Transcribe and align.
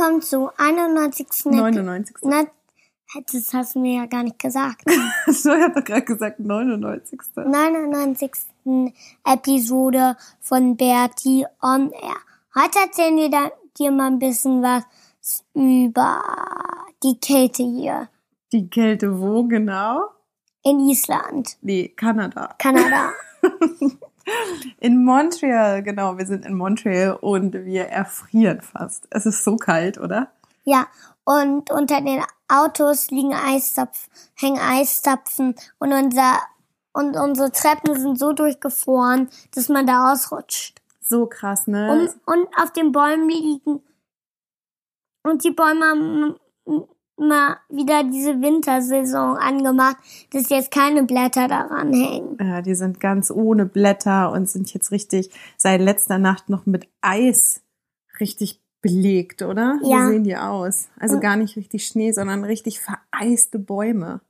Willkommen 0.00 0.22
zu 0.22 0.48
91. 0.56 1.44
99. 1.44 2.16
Na, 2.22 2.46
das 3.30 3.52
hast 3.52 3.74
du 3.74 3.80
mir 3.80 3.96
ja 3.96 4.06
gar 4.06 4.22
nicht 4.22 4.38
gesagt. 4.38 4.82
so, 5.26 5.52
ich 5.52 5.62
habe 5.62 5.74
doch 5.74 5.84
gerade 5.84 6.04
gesagt 6.04 6.40
99. 6.40 7.20
99. 7.36 8.32
Episode 9.26 10.16
von 10.40 10.78
Bertie 10.78 11.44
on 11.60 11.90
Air. 11.90 12.16
Heute 12.54 12.78
erzählen 12.78 13.14
wir 13.14 13.52
dir 13.78 13.90
mal 13.90 14.06
ein 14.06 14.18
bisschen 14.18 14.62
was 14.62 14.84
über 15.52 16.22
die 17.02 17.20
Kälte 17.20 17.62
hier 17.62 18.08
Die 18.52 18.70
Kälte 18.70 19.20
wo 19.20 19.44
genau? 19.44 20.08
in 20.62 20.80
Island, 20.80 21.58
Nee, 21.60 21.88
Kanada. 21.88 22.54
Kanada. 22.58 23.12
In 24.78 25.04
Montreal, 25.04 25.82
genau. 25.82 26.18
Wir 26.18 26.26
sind 26.26 26.44
in 26.44 26.54
Montreal 26.54 27.16
und 27.20 27.52
wir 27.52 27.86
erfrieren 27.86 28.60
fast. 28.60 29.06
Es 29.10 29.26
ist 29.26 29.44
so 29.44 29.56
kalt, 29.56 29.98
oder? 29.98 30.30
Ja, 30.64 30.86
und 31.24 31.70
unter 31.70 32.00
den 32.00 32.22
Autos 32.48 33.10
liegen 33.10 33.34
Eiszapfen, 33.34 34.10
hängen 34.34 34.60
Eiszapfen 34.60 35.54
und 35.78 35.92
unser 35.92 36.38
und 36.92 37.16
unsere 37.16 37.52
Treppen 37.52 37.98
sind 37.98 38.18
so 38.18 38.32
durchgefroren, 38.32 39.28
dass 39.54 39.68
man 39.68 39.86
da 39.86 40.12
ausrutscht. 40.12 40.80
So 41.00 41.26
krass, 41.26 41.68
ne? 41.68 41.92
Und, 42.26 42.34
und 42.34 42.48
auf 42.56 42.72
den 42.72 42.90
Bäumen 42.90 43.28
liegen 43.28 43.80
und 45.22 45.44
die 45.44 45.50
Bäume 45.50 45.84
haben 45.86 46.36
mal 47.20 47.58
wieder 47.68 48.02
diese 48.04 48.40
Wintersaison 48.40 49.36
angemacht, 49.36 49.96
dass 50.32 50.48
jetzt 50.48 50.70
keine 50.70 51.04
Blätter 51.04 51.46
daran 51.48 51.92
hängen. 51.92 52.36
ja, 52.40 52.62
die 52.62 52.74
sind 52.74 52.98
ganz 53.00 53.30
ohne 53.30 53.66
Blätter 53.66 54.32
und 54.32 54.48
sind 54.48 54.72
jetzt 54.74 54.90
richtig 54.90 55.30
seit 55.56 55.80
letzter 55.80 56.18
Nacht 56.18 56.48
noch 56.48 56.66
mit 56.66 56.88
Eis 57.00 57.60
richtig 58.18 58.60
belegt, 58.82 59.42
oder? 59.42 59.78
Ja. 59.82 60.06
Wie 60.08 60.12
sehen 60.12 60.24
die 60.24 60.36
aus? 60.36 60.88
Also 60.98 61.16
Und- 61.16 61.20
gar 61.20 61.36
nicht 61.36 61.56
richtig 61.56 61.86
Schnee, 61.86 62.12
sondern 62.12 62.44
richtig 62.44 62.80
vereiste 62.80 63.58
Bäume. 63.58 64.20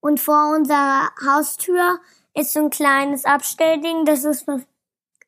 Und 0.00 0.20
vor 0.20 0.54
unserer 0.54 1.10
Haustür 1.26 1.98
ist 2.34 2.52
so 2.52 2.60
ein 2.64 2.70
kleines 2.70 3.24
Abstellding, 3.24 4.04
das 4.04 4.24
ist 4.24 4.46
noch 4.48 4.60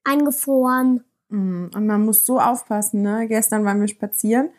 eingefroren. 0.04 1.04
Mm, 1.28 1.66
Und 1.74 1.86
man 1.86 2.04
muss 2.04 2.26
so 2.26 2.38
aufpassen, 2.40 3.02
ne? 3.02 3.26
Gestern 3.28 3.64
waren 3.64 3.80
wir 3.80 3.88
spazieren 3.88 4.50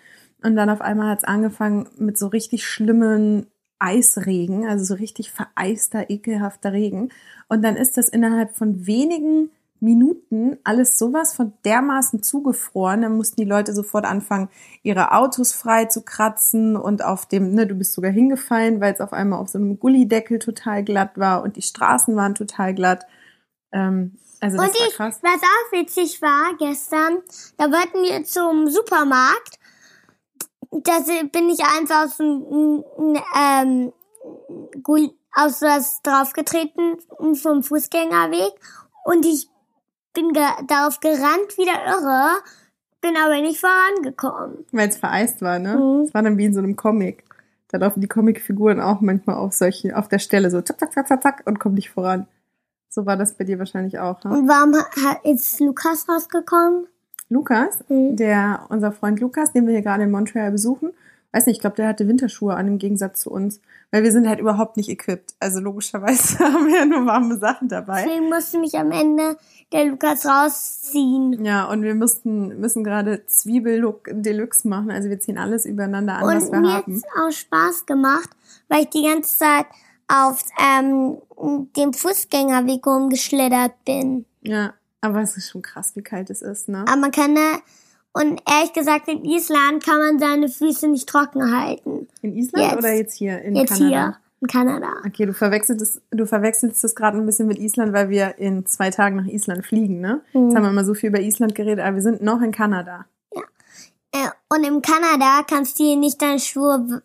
und 0.44 0.56
dann 0.56 0.70
auf 0.70 0.82
einmal 0.82 1.10
hat 1.10 1.20
es 1.20 1.24
angefangen 1.24 1.88
mit 1.98 2.18
so 2.18 2.28
richtig 2.28 2.66
schlimmen 2.66 3.48
Eisregen, 3.80 4.68
also 4.68 4.86
so 4.86 4.94
richtig 4.96 5.32
vereister, 5.32 6.10
ekelhafter 6.10 6.74
Regen. 6.74 7.10
Und 7.48 7.64
dann 7.64 7.76
ist 7.76 7.98
das 7.98 8.10
innerhalb 8.10 8.56
von 8.56 8.88
wenigen 8.88 9.52
Minuten 9.80 10.58
alles 10.64 10.98
sowas 10.98 11.36
von 11.36 11.54
dermaßen 11.64 12.24
zugefroren. 12.24 13.04
Dann 13.04 13.16
mussten 13.16 13.42
die 13.42 13.48
Leute 13.48 13.74
sofort 13.74 14.06
anfangen, 14.06 14.50
ihre 14.82 15.12
Autos 15.12 15.54
frei 15.54 15.86
zu 15.86 16.02
kratzen 16.02 16.76
und 16.76 17.04
auf 17.04 17.28
dem, 17.28 17.54
ne, 17.54 17.68
du 17.68 17.76
bist 17.76 17.94
sogar 17.94 18.12
hingefallen, 18.12 18.82
weil 18.82 18.94
es 18.94 19.02
auf 19.02 19.14
einmal 19.14 19.40
auf 19.40 19.50
so 19.50 19.60
einem 19.60 19.80
Gullideckel 19.80 20.40
total 20.40 20.84
glatt 20.84 21.18
war 21.18 21.44
und 21.44 21.56
die 21.56 21.62
Straßen 21.62 22.16
waren 22.16 22.34
total 22.34 22.74
glatt. 22.74 23.06
Ähm, 23.72 24.18
also 24.40 24.58
das 24.58 24.68
Und 24.68 24.80
war 24.80 24.88
ich, 24.88 24.96
krass. 24.96 25.20
was 25.22 25.42
auch 25.42 25.72
witzig 25.72 26.22
war 26.22 26.56
gestern, 26.58 27.20
da 27.58 27.66
wollten 27.72 28.04
wir 28.04 28.24
zum 28.24 28.70
Supermarkt. 28.70 29.57
Da 30.72 31.02
si- 31.04 31.28
bin 31.32 31.50
ich 31.50 31.60
einfach 31.64 32.06
aus 32.06 32.18
dem, 32.18 32.84
ähm, 33.38 33.94
aus 35.36 35.60
das 35.60 36.02
draufgetreten 36.02 36.98
vom 37.36 37.64
Fußgängerweg 37.64 38.54
und 39.06 39.26
ich 39.26 39.50
bin 40.14 40.34
ge 40.34 40.44
darauf 40.68 41.00
gerannt 41.00 41.58
wie 41.58 41.66
der 41.66 41.86
Irre, 41.86 42.42
bin 43.02 43.16
aber 43.16 43.40
nicht 43.42 43.60
vorangekommen. 43.60 44.66
Weil 44.72 44.90
es 44.90 44.98
vereist 44.98 45.42
war, 45.42 45.60
ne? 45.60 45.78
Mhm. 45.78 46.04
Es 46.06 46.14
war 46.14 46.24
dann 46.24 46.38
wie 46.38 46.46
in 46.46 46.54
so 46.54 46.60
einem 46.60 46.76
Comic. 46.76 47.24
Da 47.70 47.78
laufen 47.78 48.02
die 48.02 48.08
Comicfiguren 48.08 48.80
auch 48.82 49.02
manchmal 49.02 49.36
auf 49.36 49.54
solche, 49.54 49.96
auf 49.98 50.08
der 50.08 50.20
Stelle 50.20 50.50
so 50.50 50.62
zack, 50.62 50.80
zack, 50.80 50.94
zack, 50.94 51.08
zack, 51.08 51.22
zack 51.22 51.44
und 51.46 51.60
kommen 51.60 51.76
nicht 51.76 51.92
voran. 51.92 52.28
So 52.90 53.06
war 53.06 53.18
das 53.18 53.36
bei 53.36 53.44
dir 53.44 53.60
wahrscheinlich 53.60 54.00
auch, 54.00 54.24
ne? 54.24 54.32
Und 54.32 54.48
warum 54.48 54.74
ist 55.24 55.60
Lukas 55.60 56.08
rausgekommen? 56.10 56.88
Lukas, 57.30 57.80
Mhm. 57.90 58.16
der, 58.16 58.62
unser 58.70 58.92
Freund 58.92 59.20
Lukas, 59.20 59.52
den 59.54 59.66
wir 59.66 59.74
hier 59.74 59.82
gerade 59.84 60.04
in 60.04 60.12
Montreal 60.12 60.52
besuchen, 60.52 60.92
weiß 61.34 61.46
nicht, 61.46 61.58
ich 61.58 61.62
glaube, 61.62 61.76
der 61.76 61.88
hatte 61.90 62.08
Winterschuhe 62.08 62.56
an 62.56 62.68
im 62.68 62.78
Gegensatz 62.78 63.22
zu 63.22 63.30
uns. 63.32 63.60
Weil 63.92 64.04
wir 64.04 64.12
sind 64.12 64.28
halt 64.28 64.40
überhaupt 64.40 64.76
nicht 64.76 64.90
equipped. 64.90 65.36
Also 65.40 65.60
logischerweise 65.62 66.40
haben 66.40 66.68
wir 66.68 66.80
ja 66.80 66.86
nur 66.86 67.06
warme 67.06 67.38
Sachen 67.38 67.68
dabei. 67.70 68.04
Deswegen 68.06 68.28
musste 68.30 68.60
mich 68.60 68.76
am 68.78 68.92
Ende 68.92 69.38
der 69.72 69.86
Lukas 69.86 70.26
rausziehen. 70.26 71.44
Ja, 71.46 71.66
und 71.66 71.84
wir 71.84 71.96
mussten, 71.96 72.60
müssen 72.60 72.84
gerade 72.84 73.26
Zwiebellook 73.28 74.10
Deluxe 74.12 74.68
machen. 74.68 74.92
Also 74.92 75.10
wir 75.10 75.20
ziehen 75.20 75.38
alles 75.38 75.66
übereinander 75.66 76.16
an, 76.16 76.26
was 76.36 76.46
Und 76.46 76.52
wir 76.54 76.60
mir 76.60 76.74
haben. 76.74 76.94
hat's 76.96 77.04
auch 77.18 77.32
Spaß 77.32 77.86
gemacht, 77.86 78.30
weil 78.68 78.82
ich 78.84 78.90
die 78.90 79.04
ganze 79.04 79.38
Zeit 79.38 79.66
auf 80.10 80.42
ähm, 80.62 81.18
dem 81.78 81.94
Fußgängerweg 81.94 82.86
rumgeschlittert 82.88 83.74
bin. 83.86 84.26
Ja, 84.42 84.74
aber 85.02 85.22
es 85.22 85.38
ist 85.38 85.50
schon 85.50 85.62
krass, 85.62 85.96
wie 85.96 86.02
kalt 86.02 86.30
es 86.30 86.42
ist, 86.42 86.70
ne? 86.70 86.86
Aber 86.88 86.98
man 86.98 87.12
kann 87.12 87.36
da, 87.36 87.60
und 88.14 88.42
ehrlich 88.50 88.74
gesagt, 88.74 89.08
in 89.08 89.24
Island 89.26 89.84
kann 89.84 90.00
man 90.00 90.20
seine 90.20 90.50
Füße 90.50 90.88
nicht 90.88 91.08
trocken 91.08 91.56
halten. 91.56 92.08
In 92.22 92.36
Island 92.36 92.72
Jetzt. 92.72 92.78
oder 92.78 92.94
jetzt 92.94 93.14
hier 93.14 93.42
in 93.42 93.56
Jetzt 93.56 93.78
Kanada? 93.78 93.88
hier 93.88 94.18
in 94.42 94.48
Kanada. 94.48 94.94
Okay, 95.06 95.26
du 95.26 95.34
verwechselst 95.34 95.82
es, 95.82 96.02
du 96.12 96.26
verwechselst 96.26 96.84
es 96.84 96.96
gerade 96.96 97.18
ein 97.18 97.26
bisschen 97.26 97.48
mit 97.48 97.60
Island, 97.60 97.94
weil 97.94 98.10
wir 98.10 98.38
in 98.38 98.66
zwei 98.66 98.90
Tagen 98.90 99.18
nach 99.18 99.26
Island 99.26 99.66
fliegen, 99.66 100.00
ne? 100.00 100.22
Mhm. 100.34 100.48
Jetzt 100.48 100.56
haben 100.56 100.64
wir 100.64 100.72
mal 100.72 100.86
so 100.86 100.94
viel 100.94 101.10
über 101.10 101.20
Island 101.20 101.56
geredet, 101.56 101.84
aber 101.86 101.96
wir 101.96 102.04
sind 102.04 102.22
noch 102.22 102.42
in 102.42 102.52
Kanada. 102.52 103.06
Äh, 104.12 104.30
und 104.50 104.64
in 104.64 104.82
Kanada 104.82 105.44
kannst 105.48 105.80
du 105.80 105.84
hier 105.84 105.98
nicht 105.98 106.22
deine 106.22 106.40
Schuhe, 106.40 107.02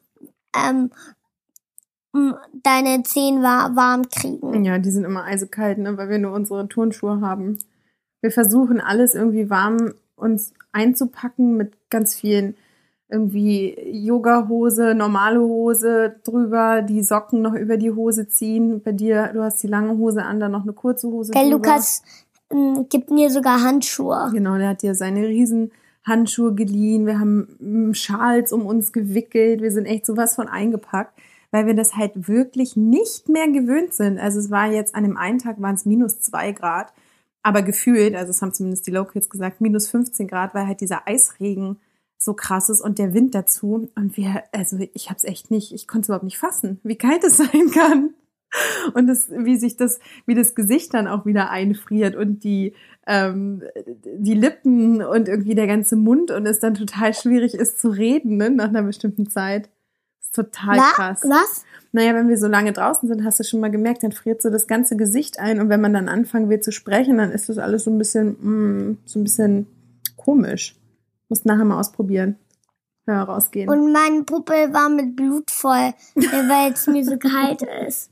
ähm, 0.57 0.91
deine 2.63 3.03
Zehen 3.03 3.43
wa 3.43 3.71
warm 3.75 4.09
kriegen. 4.09 4.65
Ja, 4.65 4.79
die 4.79 4.91
sind 4.91 5.05
immer 5.05 5.25
eisekalt, 5.25 5.79
ne? 5.79 5.97
Weil 5.97 6.09
wir 6.11 6.19
nur 6.19 6.33
unsere 6.33 6.69
Turnschuhe 6.69 7.21
haben. 7.21 7.59
Wir 8.23 8.31
versuchen 8.31 8.81
alles 8.81 9.15
irgendwie 9.15 9.51
warm 9.51 9.93
uns 10.17 10.55
einzupacken 10.73 11.57
mit 11.57 11.75
ganz 11.91 12.15
vielen 12.15 12.55
irgendwie 13.11 13.77
Yoga-Hose, 13.93 14.95
normale 14.95 15.41
Hose 15.41 16.17
drüber, 16.25 16.81
die 16.81 17.03
Socken 17.03 17.43
noch 17.43 17.53
über 17.53 17.77
die 17.77 17.91
Hose 17.91 18.27
ziehen. 18.27 18.81
Bei 18.83 18.93
dir, 18.93 19.33
du 19.35 19.43
hast 19.43 19.63
die 19.63 19.67
lange 19.67 19.99
Hose 19.99 20.23
an, 20.23 20.41
dann 20.41 20.53
noch 20.53 20.63
eine 20.63 20.73
kurze 20.73 21.09
Hose 21.09 21.33
Der 21.33 21.43
drüber. 21.43 21.57
Lukas 21.57 22.03
ähm, 22.51 22.87
gibt 22.89 23.11
mir 23.11 23.29
sogar 23.29 23.63
Handschuhe. 23.63 24.31
Genau, 24.33 24.57
der 24.57 24.71
hat 24.71 24.83
dir 24.83 24.95
seine 24.95 25.27
riesen 25.27 25.73
Handschuhe 26.07 26.55
geliehen. 26.55 27.07
Wir 27.07 27.21
haben 27.21 27.49
mm, 27.59 27.93
Schals 27.93 28.51
um 28.51 28.65
uns 28.65 28.93
gewickelt. 28.93 29.61
Wir 29.61 29.71
sind 29.71 29.85
echt 29.85 30.07
sowas 30.07 30.35
von 30.35 30.49
eingepackt, 30.49 31.19
weil 31.51 31.67
wir 31.67 31.75
das 31.75 31.95
halt 31.97 32.29
wirklich 32.29 32.77
nicht 32.77 33.29
mehr 33.29 33.49
gewöhnt 33.49 33.93
sind. 33.93 34.19
Also 34.19 34.39
es 34.39 34.51
war 34.51 34.73
jetzt 34.73 34.95
an 34.95 35.05
dem 35.05 35.19
einen 35.19 35.39
Tag 35.39 35.61
waren 35.61 35.75
es 35.75 35.85
minus 35.85 36.21
zwei 36.21 36.53
Grad, 36.53 36.95
aber 37.43 37.63
gefühlt, 37.63 38.15
also 38.15 38.31
es 38.31 38.41
haben 38.41 38.53
zumindest 38.53 38.87
die 38.87 38.93
Locals 38.93 39.29
gesagt, 39.29 39.61
minus 39.61 39.89
15 39.89 40.29
Grad, 40.29 40.55
weil 40.55 40.67
halt 40.67 40.81
dieser 40.81 41.09
Eisregen 41.09 41.79
so 42.19 42.35
krass 42.35 42.69
ist 42.69 42.81
und 42.81 42.99
der 42.99 43.15
Wind 43.15 43.35
dazu. 43.35 43.91
Und 43.97 44.17
wir, 44.17 44.45
also 44.53 44.79
ich 44.95 45.09
habe 45.09 45.17
es 45.17 45.25
echt 45.25 45.51
nicht, 45.51 45.73
ich 45.73 45.89
konnte 45.89 46.03
es 46.03 46.09
überhaupt 46.09 46.25
nicht 46.25 46.39
fassen, 46.39 46.81
wie 46.85 46.97
kalt 46.97 47.25
es 47.25 47.37
sein 47.39 47.71
kann. 47.73 48.15
Und 48.93 49.07
das, 49.07 49.31
wie 49.31 49.57
sich 49.57 49.77
das, 49.79 49.99
wie 50.27 50.35
das 50.35 50.55
Gesicht 50.55 50.93
dann 50.93 51.09
auch 51.09 51.25
wieder 51.25 51.51
einfriert 51.51 52.15
und 52.15 52.45
die, 52.45 52.75
ähm, 53.07 53.63
die 54.05 54.35
Lippen 54.35 55.03
und 55.03 55.27
irgendwie 55.27 55.55
der 55.55 55.67
ganze 55.67 55.97
Mund 55.97 56.31
und 56.31 56.45
es 56.45 56.61
dann 56.61 56.75
total 56.75 57.15
schwierig 57.15 57.55
ist 57.55 57.81
zu 57.81 57.89
reden, 57.89 58.37
ne, 58.37 58.51
nach 58.51 58.69
einer 58.69 58.83
bestimmten 58.83 59.29
Zeit. 59.29 59.71
Ist 60.33 60.37
total 60.37 60.77
Na, 60.77 60.91
krass. 60.95 61.21
Was? 61.25 61.65
Naja, 61.93 62.15
wenn 62.15 62.29
wir 62.29 62.39
so 62.39 62.49
lange 62.49 62.73
draußen 62.73 63.07
sind, 63.07 63.23
hast 63.23 63.39
du 63.39 63.45
schon 63.45 63.61
mal 63.61 63.71
gemerkt, 63.71 64.03
dann 64.03 64.13
friert 64.13 64.41
so 64.41 64.49
das 64.49 64.67
ganze 64.67 64.97
Gesicht 64.97 65.39
ein 65.39 65.61
und 65.61 65.69
wenn 65.69 65.83
man 65.83 65.93
dann 65.93 66.09
anfangen 66.09 66.49
will 66.49 66.61
zu 66.61 66.73
sprechen, 66.73 67.19
dann 67.19 67.31
ist 67.31 67.51
das 67.51 67.59
alles 67.59 67.85
so 67.85 67.91
ein 67.91 67.99
bisschen, 67.99 68.31
mm, 68.31 68.99
so 69.05 69.21
ein 69.21 69.25
bisschen 69.25 69.67
komisch. 70.17 70.77
Muss 71.29 71.45
nachher 71.45 71.67
mal 71.67 71.79
ausprobieren. 71.79 72.37
Ja, 73.07 73.25
rausgehen. 73.25 73.69
Und 73.69 73.93
mein 73.93 74.25
Puppel 74.25 74.73
war 74.73 74.89
mit 74.89 75.17
Blut 75.17 75.51
voll, 75.51 75.93
weil 76.15 76.73
es 76.73 76.87
mir 76.87 77.05
so 77.05 77.19
kalt 77.19 77.63
ist. 77.87 78.11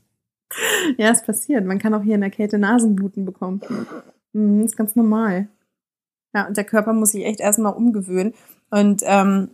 ja, 0.97 1.09
es 1.09 1.23
passiert. 1.23 1.65
Man 1.65 1.79
kann 1.79 1.93
auch 1.93 2.03
hier 2.03 2.15
in 2.15 2.21
der 2.21 2.29
Kälte 2.29 2.59
Nasenbluten 2.59 3.25
bekommen. 3.25 3.61
Mhm, 4.33 4.63
ist 4.63 4.77
ganz 4.77 4.95
normal. 4.95 5.47
Ja, 6.35 6.47
und 6.47 6.57
der 6.57 6.65
Körper 6.65 6.93
muss 6.93 7.11
sich 7.11 7.25
echt 7.25 7.39
erstmal 7.39 7.73
umgewöhnen. 7.73 8.33
Und 8.69 9.01
ähm, 9.05 9.49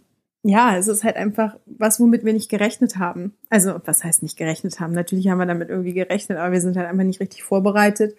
ja, 0.48 0.78
es 0.78 0.88
ist 0.88 1.04
halt 1.04 1.18
einfach 1.18 1.58
was, 1.66 2.00
womit 2.00 2.24
wir 2.24 2.34
nicht 2.34 2.50
gerechnet 2.50 2.98
haben. 2.98 3.34
Also, 3.50 3.82
was 3.86 4.04
heißt 4.04 4.24
nicht 4.24 4.38
gerechnet 4.38 4.80
haben? 4.80 4.94
Natürlich 4.94 5.28
haben 5.28 5.40
wir 5.40 5.46
damit 5.46 5.70
irgendwie 5.70 5.94
gerechnet, 5.94 6.38
aber 6.38 6.54
wir 6.54 6.62
sind 6.62 6.78
halt 6.78 6.88
einfach 6.88 7.04
nicht 7.04 7.20
richtig 7.20 7.44
vorbereitet, 7.44 8.16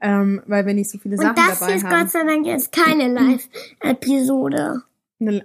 ähm, 0.00 0.42
weil 0.46 0.64
wir 0.66 0.74
nicht 0.74 0.90
so 0.90 0.98
viele 0.98 1.16
Sachen 1.16 1.30
Und 1.30 1.38
das 1.38 1.58
dabei 1.58 1.72
hier 1.72 1.76
ist 1.76 1.84
haben. 1.84 2.00
Gott 2.00 2.10
sei 2.10 2.24
Dank 2.24 2.46
jetzt 2.46 2.72
keine 2.72 3.08
Live-Episode. 3.12 4.82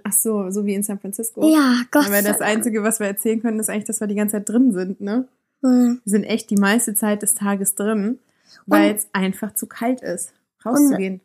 Ach 0.04 0.12
so, 0.12 0.50
so 0.50 0.64
wie 0.64 0.74
in 0.74 0.82
San 0.82 0.98
Francisco. 1.00 1.46
Ja, 1.46 1.82
Gott 1.90 2.06
Aber 2.06 2.16
sei 2.16 2.22
das 2.22 2.38
Dank. 2.38 2.50
Einzige, 2.50 2.82
was 2.82 3.00
wir 3.00 3.06
erzählen 3.06 3.40
können, 3.40 3.60
ist 3.60 3.70
eigentlich, 3.70 3.84
dass 3.84 4.00
wir 4.00 4.06
die 4.06 4.14
ganze 4.14 4.36
Zeit 4.36 4.48
drin 4.48 4.72
sind, 4.72 5.00
ne? 5.00 5.28
Hm. 5.62 6.00
Wir 6.04 6.10
sind 6.10 6.24
echt 6.24 6.50
die 6.50 6.56
meiste 6.56 6.94
Zeit 6.94 7.22
des 7.22 7.34
Tages 7.34 7.74
drin, 7.74 8.18
weil 8.66 8.94
es 8.94 9.08
einfach 9.12 9.54
zu 9.54 9.66
kalt 9.66 10.00
ist, 10.00 10.32
rauszugehen. 10.64 11.20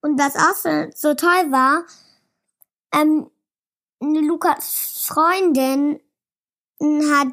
Und 0.00 0.18
was 0.18 0.36
auch 0.36 0.56
so, 0.56 0.90
so 0.94 1.14
toll 1.14 1.50
war, 1.50 1.84
ähm, 2.94 3.26
Lukas 4.02 5.06
Freundin 5.06 6.00
hat 6.80 7.28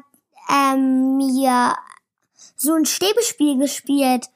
ähm, 0.48 1.16
mir 1.16 1.74
so 2.56 2.74
ein 2.74 2.84
Stäbespiel 2.84 3.58
gespielt. 3.58 4.26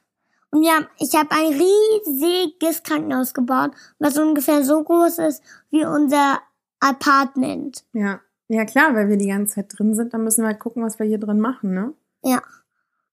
Und 0.51 0.63
wir 0.63 0.73
haben, 0.73 0.87
ich 0.99 1.15
habe 1.15 1.31
ein 1.33 1.53
riesiges 1.53 2.83
Krankenhaus 2.83 3.35
gebaut, 3.35 3.73
was 3.99 4.19
ungefähr 4.19 4.65
so 4.65 4.83
groß 4.83 5.19
ist 5.19 5.43
wie 5.71 5.85
unser 5.85 6.41
Apartment. 6.81 7.85
Ja. 7.93 8.21
Ja, 8.49 8.65
klar, 8.67 8.95
weil 8.95 9.09
wir 9.09 9.17
die 9.17 9.29
ganze 9.29 9.55
Zeit 9.55 9.73
drin 9.77 9.95
sind, 9.95 10.13
dann 10.13 10.23
müssen 10.23 10.43
wir 10.43 10.49
halt 10.49 10.61
gucken, 10.61 10.85
was 10.85 10.99
wir 10.99 11.07
hier 11.07 11.19
drin 11.19 11.41
machen, 11.41 11.73
ne? 11.73 11.95
Ja. 12.23 12.43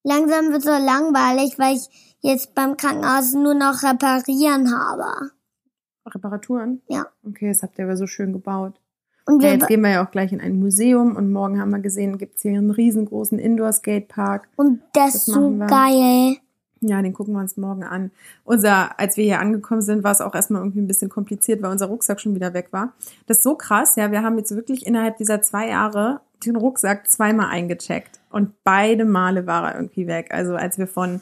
Langsam 0.04 0.52
wird 0.52 0.64
so 0.64 0.72
langweilig, 0.72 1.58
weil 1.58 1.78
ich 1.78 2.18
jetzt 2.20 2.54
beim 2.54 2.76
Krankenhaus 2.76 3.34
nur 3.34 3.54
noch 3.54 3.82
reparieren 3.82 4.78
habe. 4.78 5.32
Reparaturen? 6.06 6.82
Ja. 6.88 7.08
Okay, 7.26 7.48
das 7.48 7.64
habt 7.64 7.80
ihr 7.80 7.86
aber 7.86 7.96
so 7.96 8.08
schön 8.08 8.34
gebaut. 8.34 8.74
Und 9.26 9.44
Ja, 9.44 9.52
jetzt 9.52 9.68
gehen 9.68 9.82
wir 9.82 9.92
ja 9.92 10.06
auch 10.06 10.12
gleich 10.12 10.32
in 10.34 10.42
ein 10.42 10.60
Museum 10.60 11.16
und 11.16 11.32
morgen 11.32 11.60
haben 11.60 11.70
wir 11.72 11.80
gesehen, 11.80 12.18
gibt's 12.18 12.42
hier 12.42 12.58
einen 12.58 12.72
riesengroßen 12.72 13.40
Indoor-Skatepark. 13.40 14.48
und 14.56 14.82
das, 14.94 15.14
Das 15.14 15.28
ist 15.28 15.34
so 15.34 15.58
geil. 15.68 16.38
Ja, 16.84 17.00
den 17.04 17.14
gucken 17.14 17.36
wir 17.36 17.42
uns 17.42 17.58
morgen 17.58 17.84
an. 17.84 18.10
Unser, 18.44 19.00
als 19.00 19.16
wir 19.16 19.24
hier 19.24 19.40
angekommen 19.40 19.84
sind, 19.84 20.04
war 20.04 20.12
es 20.14 20.22
auch 20.22 20.34
erstmal 20.34 20.64
irgendwie 20.64 20.82
ein 20.82 20.88
bisschen 20.88 21.10
kompliziert, 21.10 21.62
weil 21.62 21.70
unser 21.72 21.86
Rucksack 21.86 22.20
schon 22.20 22.34
wieder 22.34 22.56
weg 22.56 22.70
war. 22.72 22.94
Das 23.28 23.38
ist 23.38 23.44
so 23.44 23.54
krass, 23.54 23.96
ja. 23.98 24.12
Wir 24.12 24.24
haben 24.24 24.40
jetzt 24.40 24.56
wirklich 24.56 24.88
innerhalb 24.88 25.18
dieser 25.18 25.44
zwei 25.44 25.70
Jahre 25.70 26.22
den 26.44 26.56
Rucksack 26.56 27.08
zweimal 27.08 27.50
eingecheckt 27.52 28.20
und 28.32 28.54
beide 28.64 29.06
Male 29.06 29.46
war 29.46 29.70
er 29.70 29.76
irgendwie 29.76 30.08
weg. 30.08 30.30
Also 30.32 30.56
als 30.56 30.80
wir 30.80 30.88
von 30.88 31.22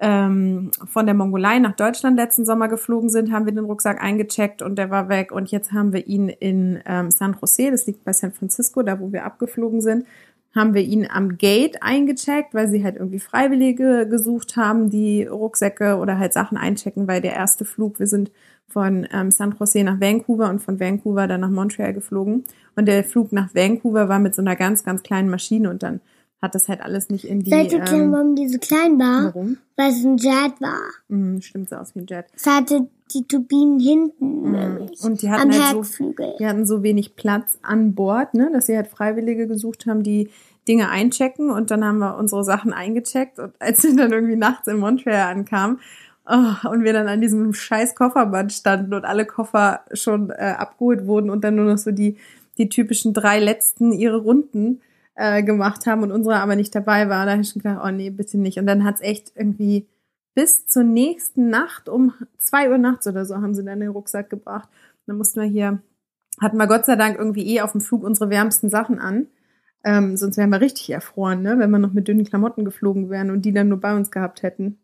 ähm, 0.00 0.70
von 0.86 1.06
der 1.06 1.14
Mongolei 1.14 1.58
nach 1.58 1.74
Deutschland 1.74 2.16
letzten 2.16 2.44
Sommer 2.44 2.68
geflogen 2.68 3.10
sind, 3.10 3.32
haben 3.32 3.46
wir 3.46 3.52
den 3.52 3.64
Rucksack 3.64 4.02
eingecheckt 4.02 4.62
und 4.62 4.76
der 4.76 4.90
war 4.90 5.08
weg. 5.08 5.32
Und 5.32 5.50
jetzt 5.50 5.72
haben 5.72 5.92
wir 5.92 6.06
ihn 6.06 6.28
in 6.28 6.80
ähm, 6.86 7.10
San 7.10 7.36
Jose, 7.40 7.70
das 7.70 7.86
liegt 7.86 8.04
bei 8.04 8.12
San 8.12 8.32
Francisco, 8.32 8.82
da 8.82 9.00
wo 9.00 9.12
wir 9.12 9.24
abgeflogen 9.24 9.80
sind, 9.80 10.06
haben 10.54 10.74
wir 10.74 10.82
ihn 10.82 11.08
am 11.10 11.36
Gate 11.36 11.82
eingecheckt, 11.82 12.54
weil 12.54 12.68
sie 12.68 12.84
halt 12.84 12.96
irgendwie 12.96 13.18
Freiwillige 13.18 14.06
gesucht 14.08 14.56
haben, 14.56 14.88
die 14.88 15.24
Rucksäcke 15.24 15.96
oder 15.96 16.18
halt 16.18 16.32
Sachen 16.32 16.56
einchecken, 16.56 17.08
weil 17.08 17.20
der 17.20 17.34
erste 17.34 17.64
Flug, 17.64 17.98
wir 17.98 18.06
sind 18.06 18.30
von 18.68 19.06
ähm, 19.12 19.30
San 19.30 19.56
Jose 19.58 19.82
nach 19.82 20.00
Vancouver 20.00 20.48
und 20.50 20.60
von 20.60 20.78
Vancouver 20.78 21.26
dann 21.26 21.40
nach 21.40 21.50
Montreal 21.50 21.92
geflogen. 21.92 22.44
Und 22.76 22.86
der 22.86 23.02
Flug 23.02 23.32
nach 23.32 23.54
Vancouver 23.54 24.08
war 24.08 24.18
mit 24.18 24.34
so 24.34 24.42
einer 24.42 24.56
ganz, 24.56 24.84
ganz 24.84 25.02
kleinen 25.02 25.30
Maschine 25.30 25.70
und 25.70 25.82
dann 25.82 26.00
hat 26.40 26.54
das 26.54 26.68
halt 26.68 26.80
alles 26.80 27.08
nicht 27.08 27.24
in 27.24 27.40
die. 27.40 27.50
Ihr 27.50 27.66
klar, 27.66 27.92
Ähm, 27.92 28.12
warum 28.12 28.36
die 28.36 28.48
so 28.48 28.58
klein 28.58 28.98
war? 28.98 29.34
warum? 29.34 29.58
Weil 29.76 29.90
es 29.90 30.04
ein 30.04 30.16
Jet 30.16 30.60
war. 30.60 30.80
Hm, 31.08 31.40
stimmt 31.40 31.68
so 31.68 31.76
aus 31.76 31.94
wie 31.94 32.00
ein 32.00 32.06
Jet. 32.06 32.26
Es 32.34 32.46
hatte 32.46 32.88
die 33.12 33.26
Turbinen 33.26 33.80
hinten, 33.80 34.52
nämlich. 34.52 35.00
Mhm. 35.02 35.06
Und 35.06 35.22
die 35.22 35.30
hatten 35.30 35.52
halt 35.52 35.84
so, 35.84 36.14
die 36.38 36.46
hatten 36.46 36.66
so 36.66 36.82
wenig 36.82 37.16
Platz 37.16 37.58
an 37.62 37.94
Bord, 37.94 38.34
ne, 38.34 38.50
dass 38.52 38.66
sie 38.66 38.76
halt 38.76 38.88
Freiwillige 38.88 39.46
gesucht 39.46 39.86
haben, 39.86 40.02
die 40.02 40.30
Dinge 40.68 40.90
einchecken 40.90 41.50
und 41.50 41.70
dann 41.70 41.84
haben 41.84 41.98
wir 41.98 42.16
unsere 42.16 42.44
Sachen 42.44 42.72
eingecheckt 42.74 43.38
und 43.38 43.54
als 43.58 43.82
wir 43.82 43.96
dann 43.96 44.12
irgendwie 44.12 44.36
nachts 44.36 44.68
in 44.68 44.78
Montreal 44.78 45.32
ankamen 45.34 45.80
oh, 46.26 46.68
und 46.68 46.84
wir 46.84 46.92
dann 46.92 47.08
an 47.08 47.22
diesem 47.22 47.54
scheiß 47.54 47.94
Kofferband 47.94 48.52
standen 48.52 48.92
und 48.92 49.06
alle 49.06 49.24
Koffer 49.24 49.80
schon 49.92 50.28
äh, 50.30 50.54
abgeholt 50.58 51.06
wurden 51.06 51.30
und 51.30 51.42
dann 51.42 51.56
nur 51.56 51.64
noch 51.64 51.78
so 51.78 51.90
die, 51.90 52.16
die 52.58 52.68
typischen 52.68 53.14
drei 53.14 53.40
letzten 53.40 53.92
ihre 53.92 54.18
Runden 54.18 54.82
äh, 55.18 55.42
gemacht 55.42 55.86
haben 55.86 56.04
und 56.04 56.12
unsere 56.12 56.36
aber 56.36 56.54
nicht 56.54 56.72
dabei 56.74 57.08
war, 57.08 57.26
da 57.26 57.32
habe 57.32 57.42
ich 57.42 57.50
schon 57.50 57.60
gedacht, 57.60 57.80
oh 57.84 57.90
nee, 57.90 58.10
bitte 58.10 58.38
nicht. 58.38 58.58
Und 58.58 58.66
dann 58.66 58.84
hat's 58.84 59.00
echt 59.00 59.32
irgendwie 59.34 59.88
bis 60.34 60.66
zur 60.66 60.84
nächsten 60.84 61.50
Nacht 61.50 61.88
um 61.88 62.14
zwei 62.38 62.70
Uhr 62.70 62.78
nachts 62.78 63.08
oder 63.08 63.24
so 63.24 63.34
haben 63.34 63.52
sie 63.52 63.64
dann 63.64 63.80
den 63.80 63.88
Rucksack 63.90 64.30
gebracht. 64.30 64.68
Dann 65.06 65.18
mussten 65.18 65.40
wir 65.40 65.48
hier, 65.48 65.82
hatten 66.40 66.56
wir 66.56 66.68
Gott 66.68 66.86
sei 66.86 66.94
Dank 66.94 67.18
irgendwie 67.18 67.52
eh 67.52 67.62
auf 67.62 67.72
dem 67.72 67.80
Flug 67.80 68.04
unsere 68.04 68.30
wärmsten 68.30 68.70
Sachen 68.70 69.00
an. 69.00 69.26
Ähm, 69.84 70.16
sonst 70.16 70.36
wären 70.36 70.50
wir 70.50 70.60
richtig 70.60 70.90
erfroren, 70.90 71.42
ne? 71.42 71.58
wenn 71.58 71.70
wir 71.70 71.78
noch 71.80 71.92
mit 71.92 72.06
dünnen 72.06 72.24
Klamotten 72.24 72.64
geflogen 72.64 73.10
wären 73.10 73.32
und 73.32 73.42
die 73.42 73.52
dann 73.52 73.68
nur 73.68 73.80
bei 73.80 73.96
uns 73.96 74.12
gehabt 74.12 74.44
hätten. 74.44 74.78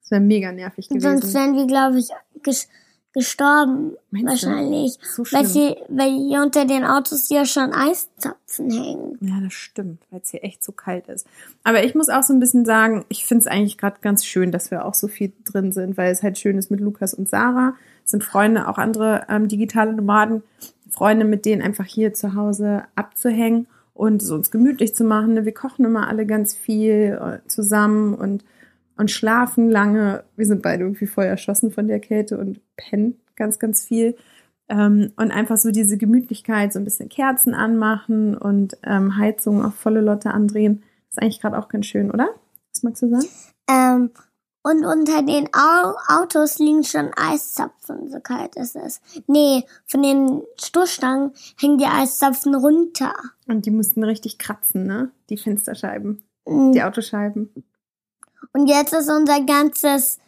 Das 0.00 0.10
wäre 0.10 0.22
mega 0.22 0.52
nervig 0.52 0.90
Und 0.90 1.02
gewesen. 1.02 1.20
sonst 1.20 1.34
wären 1.34 1.54
wir, 1.54 1.66
glaube 1.66 1.98
ich, 1.98 2.08
ges 2.42 2.68
gestorben. 3.16 3.96
Meinst 4.10 4.28
wahrscheinlich. 4.44 4.98
so 5.00 5.24
Weil, 5.32 5.46
sie, 5.46 5.74
weil 5.88 6.10
hier 6.10 6.42
unter 6.42 6.66
den 6.66 6.84
Autos 6.84 7.30
ja 7.30 7.46
schon 7.46 7.72
Eiszapfen 7.72 8.70
hängen. 8.70 9.18
Ja, 9.22 9.40
das 9.42 9.54
stimmt, 9.54 10.02
weil 10.10 10.20
es 10.20 10.30
hier 10.30 10.44
echt 10.44 10.62
so 10.62 10.72
kalt 10.72 11.08
ist. 11.08 11.26
Aber 11.64 11.82
ich 11.82 11.94
muss 11.94 12.10
auch 12.10 12.22
so 12.22 12.34
ein 12.34 12.40
bisschen 12.40 12.66
sagen, 12.66 13.06
ich 13.08 13.24
finde 13.24 13.40
es 13.40 13.46
eigentlich 13.46 13.78
gerade 13.78 13.96
ganz 14.02 14.26
schön, 14.26 14.52
dass 14.52 14.70
wir 14.70 14.84
auch 14.84 14.92
so 14.92 15.08
viel 15.08 15.32
drin 15.46 15.72
sind, 15.72 15.96
weil 15.96 16.12
es 16.12 16.22
halt 16.22 16.38
schön 16.38 16.58
ist 16.58 16.70
mit 16.70 16.80
Lukas 16.80 17.14
und 17.14 17.26
Sarah. 17.26 17.74
Es 18.04 18.10
sind 18.10 18.22
Freunde, 18.22 18.68
auch 18.68 18.76
andere 18.76 19.22
ähm, 19.30 19.48
digitale 19.48 19.94
Nomaden, 19.94 20.42
Freunde, 20.90 21.24
mit 21.24 21.46
denen 21.46 21.62
einfach 21.62 21.86
hier 21.86 22.12
zu 22.12 22.34
Hause 22.34 22.84
abzuhängen 22.96 23.66
und 23.94 24.20
so 24.20 24.34
uns 24.34 24.50
gemütlich 24.50 24.94
zu 24.94 25.04
machen. 25.04 25.42
Wir 25.42 25.54
kochen 25.54 25.86
immer 25.86 26.06
alle 26.06 26.26
ganz 26.26 26.54
viel 26.54 27.18
äh, 27.18 27.48
zusammen 27.48 28.12
und, 28.12 28.44
und 28.96 29.10
schlafen 29.10 29.70
lange. 29.70 30.24
Wir 30.36 30.46
sind 30.46 30.62
beide 30.62 30.84
irgendwie 30.84 31.06
voll 31.06 31.24
erschossen 31.24 31.70
von 31.70 31.88
der 31.88 32.00
Kälte 32.00 32.38
und 32.38 32.60
pennen 32.76 33.20
ganz, 33.36 33.58
ganz 33.58 33.84
viel. 33.84 34.16
Ähm, 34.68 35.12
und 35.16 35.30
einfach 35.30 35.58
so 35.58 35.70
diese 35.70 35.96
Gemütlichkeit, 35.96 36.72
so 36.72 36.78
ein 36.78 36.84
bisschen 36.84 37.08
Kerzen 37.08 37.54
anmachen 37.54 38.36
und 38.36 38.76
ähm, 38.82 39.16
Heizung 39.16 39.64
auf 39.64 39.74
volle 39.74 40.00
Lotte 40.00 40.30
andrehen. 40.32 40.82
ist 41.08 41.20
eigentlich 41.22 41.40
gerade 41.40 41.58
auch 41.58 41.68
ganz 41.68 41.86
schön, 41.86 42.10
oder? 42.10 42.28
Was 42.72 42.82
magst 42.82 43.02
du 43.02 43.08
sagen? 43.08 43.26
Ähm, 43.70 44.10
und 44.62 44.84
unter 44.84 45.22
den 45.22 45.48
Au 45.54 45.94
Autos 46.08 46.58
liegen 46.58 46.82
schon 46.82 47.10
Eiszapfen, 47.16 48.10
so 48.10 48.18
kalt 48.18 48.56
ist 48.56 48.74
es. 48.74 49.00
Nee, 49.28 49.62
von 49.86 50.02
den 50.02 50.42
Stoßstangen 50.60 51.30
hängen 51.60 51.78
die 51.78 51.86
Eiszapfen 51.86 52.52
runter. 52.56 53.14
Und 53.46 53.64
die 53.66 53.70
mussten 53.70 54.02
richtig 54.02 54.38
kratzen, 54.38 54.82
ne? 54.84 55.12
Die 55.30 55.36
Fensterscheiben, 55.36 56.24
Mm. 56.48 56.72
die 56.72 56.82
Autoscheiben. 56.82 57.50
Und 58.52 58.68
jetzt 58.68 58.92
ist 58.92 59.10
unser 59.10 59.40
ganzes 59.44 60.18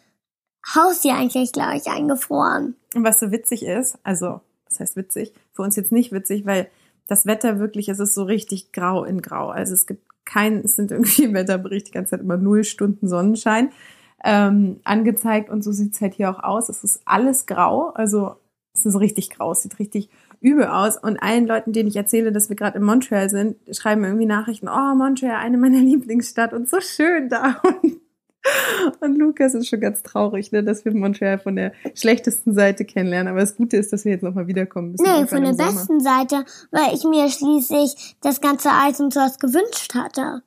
Haus 0.75 1.01
hier 1.01 1.15
eigentlich, 1.15 1.51
glaube 1.51 1.77
ich, 1.77 1.87
eingefroren. 1.87 2.75
Und 2.93 3.03
was 3.03 3.19
so 3.19 3.31
witzig 3.31 3.63
ist, 3.63 3.97
also, 4.03 4.41
das 4.67 4.79
heißt 4.79 4.95
witzig, 4.95 5.33
für 5.53 5.61
uns 5.61 5.75
jetzt 5.75 5.91
nicht 5.91 6.11
witzig, 6.11 6.45
weil 6.45 6.69
das 7.07 7.25
Wetter 7.25 7.59
wirklich, 7.59 7.89
es 7.89 7.99
ist 7.99 8.13
so 8.13 8.23
richtig 8.23 8.71
grau 8.71 9.03
in 9.03 9.21
grau. 9.21 9.49
Also 9.49 9.73
es 9.73 9.87
gibt 9.87 10.03
kein, 10.25 10.59
es 10.59 10.75
sind 10.75 10.91
irgendwie 10.91 11.23
im 11.23 11.33
Wetterbericht 11.33 11.87
die 11.87 11.91
ganze 11.91 12.11
Zeit 12.11 12.21
immer 12.21 12.37
null 12.37 12.63
Stunden 12.63 13.07
Sonnenschein 13.07 13.71
ähm, 14.23 14.79
angezeigt 14.83 15.49
und 15.49 15.63
so 15.63 15.71
sieht's 15.71 16.01
halt 16.01 16.13
hier 16.13 16.29
auch 16.29 16.43
aus. 16.43 16.69
Es 16.69 16.83
ist 16.83 17.01
alles 17.05 17.45
grau, 17.45 17.89
also 17.89 18.35
es 18.73 18.85
ist 18.85 18.99
richtig 18.99 19.29
grau, 19.31 19.51
es 19.51 19.63
sieht 19.63 19.79
richtig 19.79 20.09
übel 20.41 20.67
aus. 20.67 20.97
Und 20.97 21.17
allen 21.17 21.47
Leuten, 21.47 21.73
denen 21.73 21.89
ich 21.89 21.95
erzähle, 21.95 22.31
dass 22.31 22.49
wir 22.49 22.55
gerade 22.55 22.77
in 22.77 22.83
Montreal 22.83 23.29
sind, 23.29 23.57
schreiben 23.75 24.03
irgendwie 24.03 24.25
Nachrichten, 24.25 24.67
oh, 24.67 24.95
Montreal, 24.95 25.37
eine 25.37 25.57
meiner 25.57 25.79
Lieblingsstadt 25.79 26.53
und 26.53 26.69
so 26.69 26.79
schön 26.79 27.29
da. 27.29 27.61
Und, 27.63 27.99
und 29.01 29.17
Lukas 29.17 29.53
ist 29.53 29.67
schon 29.67 29.81
ganz 29.81 30.03
traurig, 30.03 30.51
ne, 30.51 30.63
dass 30.63 30.85
wir 30.85 30.93
Montreal 30.93 31.39
von 31.39 31.55
der 31.55 31.73
schlechtesten 31.93 32.53
Seite 32.53 32.85
kennenlernen. 32.85 33.29
Aber 33.29 33.41
das 33.41 33.55
Gute 33.55 33.77
ist, 33.77 33.91
dass 33.91 34.05
wir 34.05 34.13
jetzt 34.13 34.23
nochmal 34.23 34.47
wiederkommen 34.47 34.91
müssen. 34.91 35.03
Nee, 35.03 35.27
von 35.27 35.43
der 35.43 35.53
Sommer. 35.53 35.71
besten 35.71 35.99
Seite, 35.99 36.45
weil 36.71 36.93
ich 36.93 37.03
mir 37.03 37.29
schließlich 37.29 38.15
das 38.21 38.41
ganze 38.41 38.69
Eis 38.71 38.99
und 38.99 39.13
sowas 39.13 39.39
gewünscht 39.39 39.93
hatte. 39.93 40.41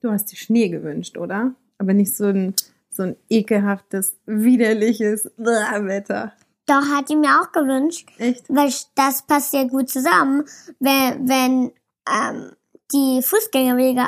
Du 0.00 0.10
hast 0.10 0.32
dir 0.32 0.36
Schnee 0.36 0.68
gewünscht, 0.68 1.18
oder? 1.18 1.54
Aber 1.78 1.94
nicht 1.94 2.16
so 2.16 2.26
ein, 2.26 2.54
so 2.90 3.04
ein 3.04 3.16
ekelhaftes, 3.28 4.16
widerliches 4.26 5.30
Wetter. 5.36 6.32
Doch, 6.66 6.82
hat 6.88 7.08
die 7.08 7.16
mir 7.16 7.40
auch 7.40 7.52
gewünscht. 7.52 8.08
Echt? 8.18 8.44
weil 8.48 8.72
das 8.96 9.22
passt 9.26 9.54
ja 9.54 9.64
gut 9.64 9.88
zusammen, 9.88 10.44
wenn, 10.80 11.28
wenn 11.28 11.72
ähm, 12.08 12.50
die 12.92 13.22
Fußgängerwege 13.22 14.02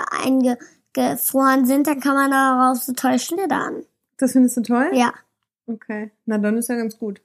eingefroren 0.96 1.66
sind, 1.66 1.86
dann 1.86 2.00
kann 2.00 2.14
man 2.14 2.30
darauf 2.30 2.78
so 2.78 2.92
toll 2.92 3.18
schlittern. 3.18 3.84
Das 4.18 4.32
findest 4.32 4.56
du 4.56 4.62
toll? 4.62 4.90
Ja. 4.92 5.12
Okay. 5.66 6.10
Na, 6.26 6.38
dann 6.38 6.56
ist 6.56 6.68
ja 6.68 6.76
ganz 6.76 6.98
gut. 6.98 7.20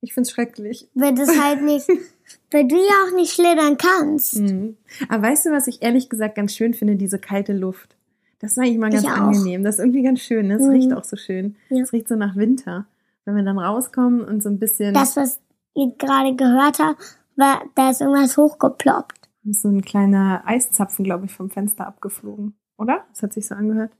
Ich 0.00 0.14
find's 0.14 0.30
schrecklich. 0.32 0.88
Weil 0.94 1.14
das 1.14 1.38
halt 1.40 1.62
nicht, 1.62 1.86
weil 2.50 2.66
du 2.66 2.76
ja 2.76 2.92
auch 3.06 3.14
nicht 3.14 3.32
schlittern 3.32 3.76
kannst. 3.76 4.36
Mhm. 4.40 4.76
Aber 5.08 5.22
weißt 5.28 5.46
du, 5.46 5.50
was 5.50 5.68
ich 5.68 5.82
ehrlich 5.82 6.08
gesagt 6.08 6.34
ganz 6.34 6.54
schön 6.54 6.74
finde? 6.74 6.96
Diese 6.96 7.18
kalte 7.18 7.52
Luft. 7.52 7.96
Das 8.40 8.52
ist 8.52 8.58
eigentlich 8.58 8.78
mal 8.78 8.90
ganz 8.90 9.04
Ich 9.04 9.08
auch. 9.10 9.16
angenehm. 9.16 9.62
Das 9.62 9.76
ist 9.76 9.80
irgendwie 9.80 10.02
ganz 10.02 10.20
schön. 10.20 10.48
ne? 10.48 10.54
Es 10.54 10.62
Mhm. 10.62 10.70
riecht 10.70 10.92
auch 10.94 11.04
so 11.04 11.16
schön. 11.16 11.54
Ja. 11.68 11.82
Es 11.82 11.92
riecht 11.92 12.08
so 12.08 12.16
nach 12.16 12.34
Winter. 12.34 12.86
Wenn 13.24 13.36
wir 13.36 13.44
dann 13.44 13.58
rauskommen 13.58 14.22
und 14.24 14.42
so 14.42 14.48
ein 14.48 14.58
bisschen 14.58 14.92
Das, 14.94 15.16
was 15.16 15.38
ihr 15.76 15.92
gerade 15.96 16.34
gehört 16.34 16.80
habt, 16.80 17.00
war, 17.36 17.62
da 17.76 17.90
ist 17.90 18.00
irgendwas 18.00 18.36
hochgeploppt. 18.36 19.28
ist 19.44 19.62
so 19.62 19.68
ein 19.68 19.82
kleiner 19.82 20.42
Eiszapfen, 20.44 21.04
glaube 21.04 21.26
ich, 21.26 21.32
vom 21.32 21.50
Fenster 21.50 21.86
abgeflogen. 21.86 22.54
Oder? 22.76 23.04
Das 23.10 23.22
hat 23.22 23.32
sich 23.32 23.46
so 23.46 23.54
angehört. 23.54 23.92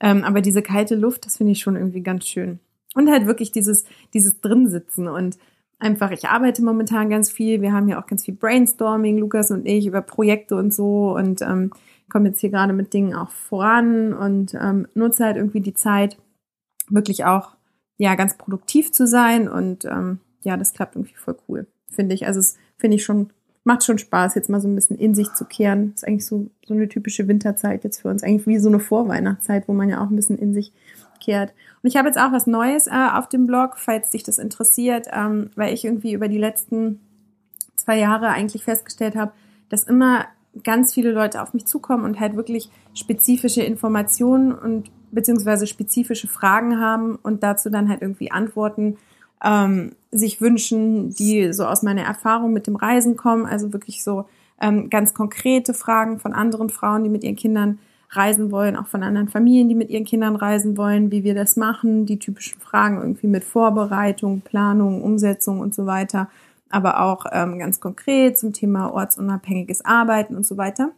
Ähm, 0.00 0.24
aber 0.24 0.40
diese 0.40 0.62
kalte 0.62 0.94
Luft, 0.94 1.26
das 1.26 1.36
finde 1.36 1.52
ich 1.52 1.60
schon 1.60 1.76
irgendwie 1.76 2.02
ganz 2.02 2.26
schön. 2.26 2.60
Und 2.94 3.10
halt 3.10 3.26
wirklich 3.26 3.52
dieses, 3.52 3.84
dieses 4.14 4.40
Drinsitzen 4.40 5.08
und 5.08 5.38
einfach, 5.78 6.10
ich 6.10 6.28
arbeite 6.28 6.62
momentan 6.62 7.10
ganz 7.10 7.30
viel. 7.30 7.60
Wir 7.60 7.72
haben 7.72 7.88
ja 7.88 8.00
auch 8.00 8.06
ganz 8.06 8.24
viel 8.24 8.34
Brainstorming, 8.34 9.18
Lukas 9.18 9.50
und 9.50 9.66
ich, 9.66 9.86
über 9.86 10.02
Projekte 10.02 10.56
und 10.56 10.72
so 10.72 11.16
und 11.16 11.42
ähm, 11.42 11.72
kommen 12.10 12.26
jetzt 12.26 12.40
hier 12.40 12.50
gerade 12.50 12.72
mit 12.72 12.94
Dingen 12.94 13.14
auch 13.14 13.30
voran 13.30 14.14
und 14.14 14.54
ähm, 14.54 14.88
nutze 14.94 15.24
halt 15.24 15.36
irgendwie 15.36 15.60
die 15.60 15.74
Zeit, 15.74 16.16
wirklich 16.88 17.24
auch 17.24 17.56
ja 17.98 18.14
ganz 18.14 18.38
produktiv 18.38 18.92
zu 18.92 19.06
sein 19.06 19.48
und 19.48 19.84
ähm, 19.84 20.20
ja, 20.42 20.56
das 20.56 20.72
klappt 20.72 20.96
irgendwie 20.96 21.16
voll 21.16 21.36
cool, 21.48 21.66
finde 21.90 22.14
ich. 22.14 22.26
Also 22.26 22.40
es 22.40 22.56
finde 22.76 22.96
ich 22.96 23.04
schon 23.04 23.30
macht 23.68 23.84
schon 23.84 23.98
Spaß, 23.98 24.34
jetzt 24.34 24.48
mal 24.48 24.60
so 24.60 24.66
ein 24.66 24.74
bisschen 24.74 24.96
in 24.96 25.14
sich 25.14 25.32
zu 25.34 25.44
kehren. 25.44 25.92
Ist 25.94 26.08
eigentlich 26.08 26.26
so 26.26 26.46
so 26.66 26.74
eine 26.74 26.88
typische 26.88 27.28
Winterzeit 27.28 27.84
jetzt 27.84 28.00
für 28.00 28.08
uns, 28.08 28.22
eigentlich 28.22 28.46
wie 28.46 28.58
so 28.58 28.68
eine 28.68 28.80
Vorweihnachtszeit, 28.80 29.68
wo 29.68 29.74
man 29.74 29.90
ja 29.90 30.02
auch 30.02 30.10
ein 30.10 30.16
bisschen 30.16 30.38
in 30.38 30.54
sich 30.54 30.72
kehrt. 31.20 31.52
Und 31.82 31.88
ich 31.88 31.96
habe 31.96 32.08
jetzt 32.08 32.18
auch 32.18 32.32
was 32.32 32.46
Neues 32.46 32.86
äh, 32.86 33.08
auf 33.12 33.28
dem 33.28 33.46
Blog, 33.46 33.76
falls 33.76 34.10
dich 34.10 34.22
das 34.22 34.38
interessiert, 34.38 35.06
ähm, 35.12 35.50
weil 35.54 35.74
ich 35.74 35.84
irgendwie 35.84 36.14
über 36.14 36.28
die 36.28 36.38
letzten 36.38 37.00
zwei 37.76 37.98
Jahre 37.98 38.28
eigentlich 38.28 38.64
festgestellt 38.64 39.16
habe, 39.16 39.32
dass 39.68 39.84
immer 39.84 40.24
ganz 40.64 40.94
viele 40.94 41.12
Leute 41.12 41.42
auf 41.42 41.52
mich 41.52 41.66
zukommen 41.66 42.04
und 42.04 42.20
halt 42.20 42.36
wirklich 42.36 42.70
spezifische 42.94 43.62
Informationen 43.62 44.52
und 44.52 44.90
beziehungsweise 45.10 45.66
spezifische 45.66 46.26
Fragen 46.26 46.80
haben 46.80 47.16
und 47.16 47.42
dazu 47.42 47.68
dann 47.68 47.88
halt 47.90 48.00
irgendwie 48.00 48.30
Antworten 48.30 48.96
ähm, 49.44 49.92
sich 50.10 50.40
wünschen, 50.40 51.10
die 51.14 51.52
so 51.52 51.64
aus 51.64 51.82
meiner 51.82 52.02
Erfahrung 52.02 52.52
mit 52.52 52.66
dem 52.66 52.76
Reisen 52.76 53.16
kommen, 53.16 53.46
also 53.46 53.72
wirklich 53.72 54.02
so 54.02 54.26
ähm, 54.60 54.90
ganz 54.90 55.14
konkrete 55.14 55.74
Fragen 55.74 56.18
von 56.18 56.32
anderen 56.32 56.70
Frauen, 56.70 57.04
die 57.04 57.10
mit 57.10 57.24
ihren 57.24 57.36
Kindern 57.36 57.78
reisen 58.10 58.50
wollen, 58.50 58.76
auch 58.76 58.86
von 58.86 59.02
anderen 59.02 59.28
Familien, 59.28 59.68
die 59.68 59.74
mit 59.74 59.90
ihren 59.90 60.04
Kindern 60.04 60.36
reisen 60.36 60.76
wollen, 60.76 61.10
wie 61.10 61.24
wir 61.24 61.34
das 61.34 61.56
machen, 61.56 62.06
die 62.06 62.18
typischen 62.18 62.60
Fragen 62.60 62.98
irgendwie 62.98 63.26
mit 63.26 63.44
Vorbereitung, 63.44 64.40
Planung, 64.40 65.02
Umsetzung 65.02 65.60
und 65.60 65.74
so 65.74 65.84
weiter, 65.84 66.30
aber 66.70 67.00
auch 67.00 67.26
ähm, 67.32 67.58
ganz 67.58 67.80
konkret 67.80 68.38
zum 68.38 68.52
Thema 68.52 68.92
ortsunabhängiges 68.92 69.84
Arbeiten 69.84 70.36
und 70.36 70.46
so 70.46 70.56
weiter. 70.56 70.92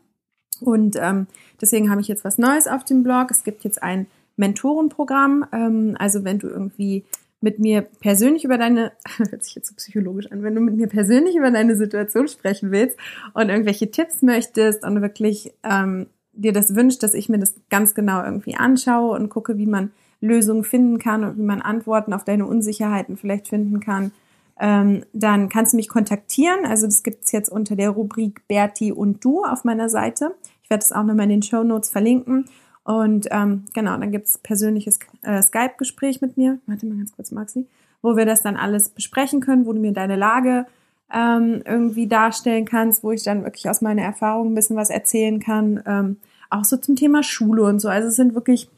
Und 0.60 0.96
ähm, 1.00 1.26
deswegen 1.60 1.90
habe 1.90 2.00
ich 2.00 2.08
jetzt 2.08 2.24
was 2.24 2.38
Neues 2.38 2.68
auf 2.68 2.84
dem 2.84 3.02
Blog. 3.02 3.30
Es 3.30 3.44
gibt 3.44 3.64
jetzt 3.64 3.82
ein 3.82 4.06
Mentorenprogramm. 4.36 5.46
Ähm, 5.52 5.96
also 5.98 6.24
wenn 6.24 6.38
du 6.38 6.48
irgendwie 6.48 7.04
mit 7.40 7.58
mir 7.58 7.82
persönlich 7.82 8.44
über 8.44 8.58
deine, 8.58 8.92
hört 9.30 9.44
sich 9.44 9.54
jetzt 9.54 9.68
so 9.68 9.74
psychologisch 9.74 10.30
an, 10.30 10.42
wenn 10.42 10.54
du 10.54 10.60
mit 10.60 10.76
mir 10.76 10.88
persönlich 10.88 11.36
über 11.36 11.50
deine 11.50 11.76
Situation 11.76 12.28
sprechen 12.28 12.70
willst 12.70 12.96
und 13.34 13.48
irgendwelche 13.48 13.90
Tipps 13.90 14.22
möchtest 14.22 14.84
und 14.84 15.00
wirklich 15.02 15.52
ähm, 15.62 16.06
dir 16.32 16.52
das 16.52 16.74
wünscht, 16.74 17.02
dass 17.02 17.14
ich 17.14 17.28
mir 17.28 17.38
das 17.38 17.54
ganz 17.70 17.94
genau 17.94 18.22
irgendwie 18.22 18.56
anschaue 18.56 19.16
und 19.16 19.28
gucke, 19.28 19.58
wie 19.58 19.66
man 19.66 19.90
Lösungen 20.20 20.64
finden 20.64 20.98
kann 20.98 21.24
und 21.24 21.38
wie 21.38 21.42
man 21.42 21.62
Antworten 21.62 22.12
auf 22.12 22.24
deine 22.24 22.46
Unsicherheiten 22.46 23.16
vielleicht 23.16 23.48
finden 23.48 23.80
kann, 23.80 24.12
ähm, 24.58 25.04
dann 25.14 25.48
kannst 25.48 25.72
du 25.72 25.76
mich 25.76 25.88
kontaktieren. 25.88 26.66
Also 26.66 26.86
das 26.86 27.02
gibt's 27.02 27.32
jetzt 27.32 27.48
unter 27.48 27.76
der 27.76 27.90
Rubrik 27.90 28.46
Berti 28.46 28.92
und 28.92 29.24
du 29.24 29.42
auf 29.44 29.64
meiner 29.64 29.88
Seite. 29.88 30.34
Ich 30.62 30.70
werde 30.70 30.82
das 30.82 30.92
auch 30.92 31.04
nochmal 31.04 31.24
in 31.24 31.40
den 31.40 31.42
Show 31.42 31.64
Notes 31.64 31.88
verlinken. 31.88 32.44
Und 32.84 33.28
ähm, 33.30 33.66
genau, 33.74 33.96
dann 33.96 34.10
gibt's 34.10 34.38
persönliches 34.38 34.98
äh, 35.22 35.42
Skype-Gespräch 35.42 36.20
mit 36.20 36.36
mir. 36.36 36.58
Warte 36.66 36.86
mal 36.86 36.96
ganz 36.96 37.12
kurz, 37.12 37.30
Maxi. 37.30 37.66
Wo 38.02 38.16
wir 38.16 38.24
das 38.24 38.42
dann 38.42 38.56
alles 38.56 38.88
besprechen 38.88 39.40
können, 39.40 39.66
wo 39.66 39.72
du 39.72 39.80
mir 39.80 39.92
deine 39.92 40.16
Lage 40.16 40.66
ähm, 41.12 41.62
irgendwie 41.64 42.06
darstellen 42.06 42.64
kannst, 42.64 43.02
wo 43.02 43.12
ich 43.12 43.22
dann 43.22 43.44
wirklich 43.44 43.68
aus 43.68 43.80
meiner 43.80 44.02
Erfahrung 44.02 44.52
ein 44.52 44.54
bisschen 44.54 44.76
was 44.76 44.90
erzählen 44.90 45.40
kann. 45.40 45.82
Ähm, 45.86 46.16
auch 46.48 46.64
so 46.64 46.76
zum 46.76 46.96
Thema 46.96 47.22
Schule 47.22 47.64
und 47.64 47.80
so. 47.80 47.88
Also 47.88 48.08
es 48.08 48.16
sind 48.16 48.34
wirklich, 48.34 48.68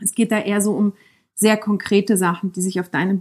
es 0.00 0.14
geht 0.14 0.32
da 0.32 0.38
eher 0.38 0.60
so 0.60 0.72
um 0.72 0.92
sehr 1.34 1.56
konkrete 1.56 2.16
Sachen, 2.16 2.52
die 2.52 2.62
sich 2.62 2.80
auf 2.80 2.88
deine, 2.88 3.20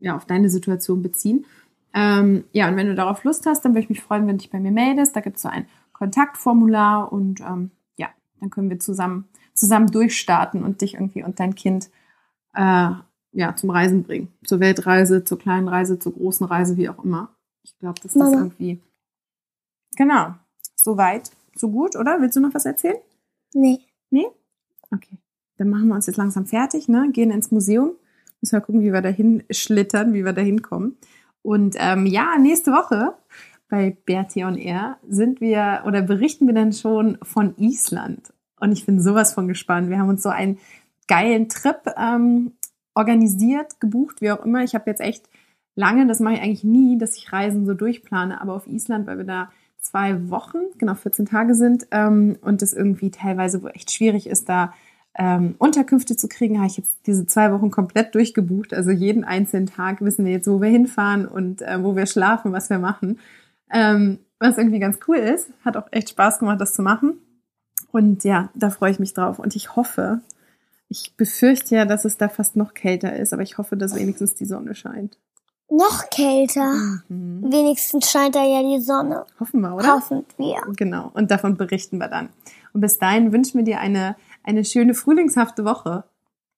ja, 0.00 0.16
auf 0.16 0.24
deine 0.24 0.50
Situation 0.50 1.02
beziehen. 1.02 1.44
Ähm, 1.92 2.44
ja, 2.52 2.68
und 2.68 2.76
wenn 2.76 2.86
du 2.86 2.94
darauf 2.94 3.24
Lust 3.24 3.46
hast, 3.46 3.64
dann 3.64 3.72
würde 3.72 3.82
ich 3.82 3.90
mich 3.90 4.02
freuen, 4.02 4.26
wenn 4.26 4.38
du 4.38 4.42
dich 4.42 4.50
bei 4.50 4.60
mir 4.60 4.72
meldest. 4.72 5.14
Da 5.14 5.20
gibt 5.20 5.36
es 5.36 5.42
so 5.42 5.48
ein 5.48 5.66
Kontaktformular 5.92 7.12
und 7.12 7.40
ähm, 7.40 7.70
ja, 7.96 8.08
dann 8.40 8.50
können 8.50 8.70
wir 8.70 8.78
zusammen, 8.78 9.26
zusammen 9.60 9.88
durchstarten 9.88 10.64
und 10.64 10.80
dich 10.80 10.94
irgendwie 10.94 11.22
und 11.22 11.38
dein 11.38 11.54
Kind 11.54 11.90
äh, 12.54 12.90
ja, 13.32 13.54
zum 13.54 13.70
Reisen 13.70 14.02
bringen. 14.02 14.32
Zur 14.44 14.58
Weltreise, 14.58 15.22
zur 15.22 15.38
kleinen 15.38 15.68
Reise, 15.68 15.98
zur 15.98 16.14
großen 16.14 16.46
Reise, 16.46 16.76
wie 16.76 16.88
auch 16.88 17.04
immer. 17.04 17.28
Ich 17.62 17.78
glaube, 17.78 18.00
dass 18.00 18.14
das 18.14 18.16
Mama. 18.16 18.38
irgendwie. 18.38 18.80
Genau. 19.96 20.34
Soweit, 20.74 21.30
so 21.54 21.70
gut, 21.70 21.94
oder? 21.94 22.20
Willst 22.20 22.36
du 22.36 22.40
noch 22.40 22.54
was 22.54 22.64
erzählen? 22.64 22.96
Nee. 23.54 23.80
Nee? 24.08 24.26
Okay. 24.90 25.18
Dann 25.58 25.68
machen 25.68 25.88
wir 25.88 25.94
uns 25.94 26.06
jetzt 26.06 26.16
langsam 26.16 26.46
fertig, 26.46 26.88
ne? 26.88 27.10
Gehen 27.12 27.30
ins 27.30 27.50
Museum. 27.50 27.92
Müssen 28.40 28.56
wir 28.56 28.62
gucken, 28.62 28.80
wie 28.80 28.92
wir 28.92 29.02
dahin 29.02 29.44
schlittern, 29.50 30.14
wie 30.14 30.24
wir 30.24 30.32
dahin 30.32 30.62
kommen. 30.62 30.96
Und 31.42 31.76
ähm, 31.78 32.06
ja, 32.06 32.38
nächste 32.38 32.72
Woche 32.72 33.14
bei 33.68 33.96
Bertie 34.06 34.44
on 34.44 34.56
Air 34.56 34.96
sind 35.06 35.40
wir 35.40 35.82
oder 35.86 36.00
berichten 36.02 36.46
wir 36.46 36.54
dann 36.54 36.72
schon 36.72 37.18
von 37.22 37.54
Island. 37.58 38.32
Und 38.60 38.72
ich 38.72 38.86
bin 38.86 39.00
sowas 39.00 39.32
von 39.32 39.48
gespannt. 39.48 39.90
Wir 39.90 39.98
haben 39.98 40.08
uns 40.08 40.22
so 40.22 40.28
einen 40.28 40.58
geilen 41.08 41.48
Trip 41.48 41.80
ähm, 41.96 42.52
organisiert, 42.94 43.80
gebucht, 43.80 44.20
wie 44.20 44.30
auch 44.30 44.44
immer. 44.44 44.62
Ich 44.62 44.74
habe 44.74 44.88
jetzt 44.88 45.00
echt 45.00 45.28
lange, 45.74 46.06
das 46.06 46.20
mache 46.20 46.34
ich 46.34 46.42
eigentlich 46.42 46.64
nie, 46.64 46.98
dass 46.98 47.16
ich 47.16 47.32
Reisen 47.32 47.66
so 47.66 47.74
durchplane, 47.74 48.40
aber 48.40 48.54
auf 48.54 48.66
Island, 48.66 49.06
weil 49.06 49.18
wir 49.18 49.24
da 49.24 49.50
zwei 49.80 50.30
Wochen, 50.30 50.58
genau 50.78 50.94
14 50.94 51.26
Tage 51.26 51.54
sind 51.54 51.86
ähm, 51.90 52.36
und 52.42 52.62
das 52.62 52.74
irgendwie 52.74 53.10
teilweise 53.10 53.62
wo 53.62 53.68
echt 53.68 53.90
schwierig 53.90 54.26
ist, 54.26 54.48
da 54.48 54.74
ähm, 55.14 55.54
Unterkünfte 55.58 56.16
zu 56.16 56.28
kriegen, 56.28 56.58
habe 56.58 56.68
ich 56.68 56.76
jetzt 56.76 56.98
diese 57.06 57.26
zwei 57.26 57.52
Wochen 57.52 57.70
komplett 57.70 58.14
durchgebucht. 58.14 58.72
Also 58.72 58.90
jeden 58.90 59.24
einzelnen 59.24 59.66
Tag 59.66 60.00
wissen 60.02 60.24
wir 60.24 60.32
jetzt, 60.32 60.48
wo 60.48 60.60
wir 60.60 60.68
hinfahren 60.68 61.26
und 61.26 61.62
äh, 61.62 61.82
wo 61.82 61.96
wir 61.96 62.06
schlafen, 62.06 62.52
was 62.52 62.70
wir 62.70 62.78
machen. 62.78 63.18
Ähm, 63.72 64.18
was 64.38 64.56
irgendwie 64.56 64.78
ganz 64.78 64.98
cool 65.08 65.16
ist. 65.16 65.50
Hat 65.64 65.76
auch 65.76 65.88
echt 65.90 66.10
Spaß 66.10 66.38
gemacht, 66.38 66.60
das 66.60 66.74
zu 66.74 66.82
machen. 66.82 67.14
Und 67.92 68.24
ja, 68.24 68.50
da 68.54 68.70
freue 68.70 68.90
ich 68.90 68.98
mich 68.98 69.14
drauf. 69.14 69.38
Und 69.38 69.56
ich 69.56 69.76
hoffe, 69.76 70.20
ich 70.88 71.14
befürchte 71.16 71.76
ja, 71.76 71.84
dass 71.84 72.04
es 72.04 72.16
da 72.16 72.28
fast 72.28 72.56
noch 72.56 72.74
kälter 72.74 73.14
ist, 73.14 73.32
aber 73.32 73.42
ich 73.42 73.58
hoffe, 73.58 73.76
dass 73.76 73.94
wenigstens 73.94 74.34
die 74.34 74.44
Sonne 74.44 74.74
scheint. 74.74 75.18
Noch 75.70 76.10
kälter. 76.10 76.74
Mhm. 77.08 77.44
Wenigstens 77.52 78.10
scheint 78.10 78.34
da 78.34 78.44
ja 78.44 78.62
die 78.62 78.80
Sonne. 78.80 79.24
Hoffen 79.38 79.60
wir, 79.60 79.74
oder? 79.74 79.94
Hoffen 79.94 80.24
wir. 80.36 80.60
Genau. 80.76 81.10
Und 81.14 81.30
davon 81.30 81.56
berichten 81.56 81.98
wir 81.98 82.08
dann. 82.08 82.28
Und 82.72 82.80
bis 82.80 82.98
dahin 82.98 83.32
wünschen 83.32 83.58
wir 83.58 83.64
dir 83.64 83.78
eine, 83.78 84.16
eine 84.42 84.64
schöne 84.64 84.94
frühlingshafte 84.94 85.64
Woche. 85.64 86.04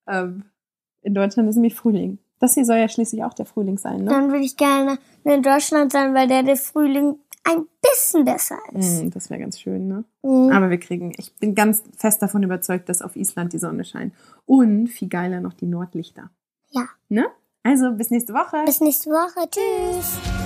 Ähm, 0.09 0.45
in 1.03 1.15
Deutschland 1.15 1.49
ist 1.51 1.57
nämlich 1.57 1.75
Frühling. 1.75 2.19
Das 2.39 2.55
hier 2.55 2.65
soll 2.65 2.79
ja 2.79 2.89
schließlich 2.89 3.23
auch 3.23 3.35
der 3.35 3.47
Frühling 3.47 3.79
sein, 3.79 4.05
ne? 4.05 4.11
Dann 4.11 4.33
würde 4.33 4.45
ich 4.45 4.57
gerne 4.57 4.99
in 5.25 5.43
Deutschland 5.43 5.93
sein, 5.93 6.15
weil 6.15 6.27
der 6.27 6.43
der 6.43 6.57
Frühling 6.57 7.19
ein 7.45 7.67
bisschen 7.93 8.25
besser 8.25 8.59
ist. 8.73 9.03
Mm, 9.03 9.11
das 9.11 9.31
wäre 9.31 9.41
ganz 9.41 9.61
schön, 9.61 9.89
ne? 9.89 10.05
Mhm. 10.23 10.51
Aber 10.51 10.71
wir 10.71 10.79
kriegen, 10.79 11.13
ich 11.17 11.35
bin 11.35 11.55
ganz 11.55 11.83
fest 11.97 12.23
davon 12.23 12.43
überzeugt, 12.43 12.89
dass 12.89 13.03
auf 13.03 13.17
Island 13.17 13.53
die 13.53 13.59
Sonne 13.59 13.85
scheint. 13.85 14.15
Und 14.47 14.89
viel 14.89 15.09
geiler 15.09 15.41
noch 15.41 15.53
die 15.53 15.67
Nordlichter. 15.67 16.31
Ja. 16.71 16.89
Ne? 17.09 17.27
Also 17.63 17.93
bis 17.93 18.11
nächste 18.11 18.33
Woche. 18.33 18.65
Bis 18.65 18.81
nächste 18.81 19.11
Woche. 19.11 19.49
Tschüss. 19.51 20.42